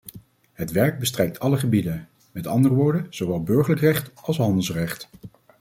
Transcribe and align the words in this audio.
Het 0.53 0.71
werk 0.71 0.99
bestrijkt 0.99 1.39
alle 1.39 1.57
gebieden, 1.57 2.09
met 2.31 2.47
andere 2.47 2.73
woorden 2.73 3.07
zowel 3.09 3.43
burgerlijk 3.43 3.81
recht 3.81 4.11
als 4.13 4.37
handelsrecht. 4.37 5.09